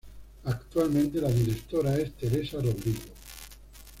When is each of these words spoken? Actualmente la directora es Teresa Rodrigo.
Actualmente 0.45 1.21
la 1.21 1.29
directora 1.29 1.95
es 1.95 2.11
Teresa 2.13 2.57
Rodrigo. 2.57 3.03